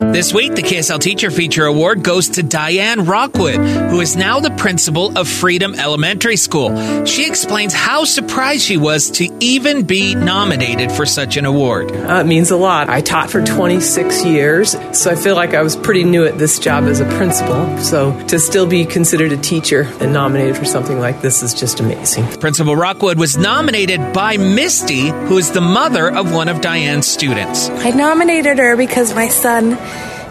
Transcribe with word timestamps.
This 0.00 0.34
week, 0.34 0.56
the 0.56 0.62
KSL 0.62 0.98
Teacher 0.98 1.30
Feature 1.30 1.66
Award 1.66 2.02
goes 2.02 2.30
to 2.30 2.42
Diane 2.42 3.04
Rockwood, 3.04 3.54
who 3.54 4.00
is 4.00 4.16
now 4.16 4.40
the 4.40 4.50
principal 4.50 5.16
of 5.16 5.28
Freedom 5.28 5.72
Elementary 5.76 6.36
School. 6.36 7.04
She 7.04 7.28
explains 7.28 7.72
how 7.72 8.04
surprised 8.04 8.62
she 8.62 8.76
was 8.76 9.10
to 9.12 9.28
even 9.38 9.84
be 9.84 10.16
nominated 10.16 10.90
for 10.90 11.06
such 11.06 11.36
an 11.36 11.44
award. 11.44 11.92
Uh, 11.92 12.20
it 12.20 12.26
means 12.26 12.50
a 12.50 12.56
lot. 12.56 12.88
I 12.88 13.02
taught 13.02 13.30
for 13.30 13.44
26 13.44 14.24
years, 14.24 14.76
so 14.98 15.12
I 15.12 15.14
feel 15.14 15.36
like 15.36 15.54
I 15.54 15.62
was 15.62 15.76
pretty 15.76 16.02
new 16.02 16.24
at 16.24 16.38
this 16.38 16.58
job 16.58 16.84
as 16.84 16.98
a 16.98 17.06
principal. 17.16 17.78
So 17.78 18.20
to 18.26 18.40
still 18.40 18.66
be 18.66 18.84
considered 18.84 19.30
a 19.30 19.36
teacher 19.36 19.82
and 20.00 20.12
nominated 20.12 20.56
for 20.56 20.64
something 20.64 20.98
like 20.98 21.22
this 21.22 21.40
is 21.42 21.54
just 21.54 21.78
amazing. 21.78 22.24
Principal 22.40 22.74
Rockwood 22.74 23.18
was 23.18 23.36
nominated 23.36 24.12
by 24.12 24.38
Misty, 24.38 25.10
who 25.10 25.38
is 25.38 25.52
the 25.52 25.60
mother 25.60 26.10
of 26.10 26.32
one 26.32 26.48
of 26.48 26.60
Diane's 26.60 27.06
students. 27.06 27.68
I 27.68 27.90
nominated 27.90 28.58
her 28.58 28.76
because 28.76 29.14
my 29.14 29.28
son 29.28 29.78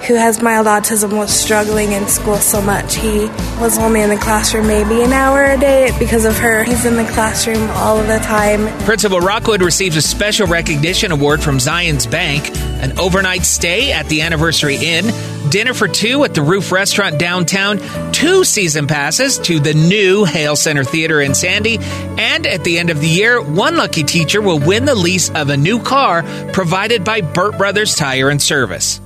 who 0.07 0.15
has 0.15 0.41
mild 0.41 0.67
autism 0.67 1.17
was 1.17 1.33
struggling 1.33 1.93
in 1.93 2.07
school 2.07 2.35
so 2.37 2.61
much. 2.61 2.95
He 2.95 3.27
was 3.59 3.77
only 3.77 4.01
in 4.01 4.09
the 4.09 4.17
classroom 4.17 4.67
maybe 4.67 5.01
an 5.01 5.13
hour 5.13 5.43
a 5.45 5.57
day 5.57 5.91
because 5.97 6.25
of 6.25 6.37
her. 6.39 6.63
He's 6.63 6.85
in 6.85 6.97
the 6.97 7.05
classroom 7.05 7.69
all 7.71 7.99
of 7.99 8.07
the 8.07 8.19
time. 8.19 8.67
Principal 8.85 9.19
Rockwood 9.19 9.61
receives 9.61 9.95
a 9.95 10.01
special 10.01 10.47
recognition 10.47 11.11
award 11.11 11.41
from 11.41 11.57
Zions 11.57 12.09
Bank, 12.09 12.49
an 12.81 12.99
overnight 12.99 13.43
stay 13.43 13.93
at 13.93 14.07
the 14.07 14.21
Anniversary 14.21 14.75
Inn, 14.75 15.05
dinner 15.49 15.73
for 15.73 15.87
two 15.87 16.23
at 16.25 16.33
the 16.33 16.41
Roof 16.41 16.71
Restaurant 16.71 17.17
downtown, 17.17 17.79
two 18.11 18.43
season 18.43 18.87
passes 18.87 19.37
to 19.39 19.59
the 19.59 19.73
new 19.73 20.25
Hale 20.25 20.55
Center 20.55 20.83
Theater 20.83 21.21
in 21.21 21.33
Sandy, 21.33 21.77
and 21.79 22.45
at 22.45 22.63
the 22.63 22.77
end 22.77 22.89
of 22.89 22.99
the 22.99 23.07
year, 23.07 23.41
one 23.41 23.77
lucky 23.77 24.03
teacher 24.03 24.41
will 24.41 24.59
win 24.59 24.85
the 24.85 24.95
lease 24.95 25.29
of 25.29 25.49
a 25.49 25.57
new 25.57 25.81
car 25.81 26.23
provided 26.51 27.03
by 27.03 27.21
Burt 27.21 27.57
Brothers 27.57 27.95
Tire 27.95 28.29
and 28.29 28.41
Service. 28.41 28.99